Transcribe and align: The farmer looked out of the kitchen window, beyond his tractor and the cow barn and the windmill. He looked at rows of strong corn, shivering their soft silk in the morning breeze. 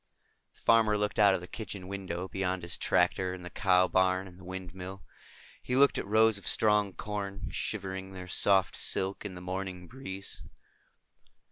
The 0.53 0.57
farmer 0.61 0.97
looked 0.97 1.19
out 1.19 1.35
of 1.35 1.41
the 1.41 1.47
kitchen 1.47 1.87
window, 1.87 2.27
beyond 2.27 2.63
his 2.63 2.75
tractor 2.75 3.35
and 3.35 3.45
the 3.45 3.51
cow 3.51 3.87
barn 3.87 4.27
and 4.27 4.39
the 4.39 4.43
windmill. 4.43 5.03
He 5.61 5.75
looked 5.75 5.99
at 5.99 6.07
rows 6.07 6.39
of 6.39 6.47
strong 6.47 6.93
corn, 6.95 7.49
shivering 7.51 8.11
their 8.11 8.27
soft 8.27 8.75
silk 8.75 9.25
in 9.25 9.35
the 9.35 9.41
morning 9.41 9.87
breeze. 9.87 10.41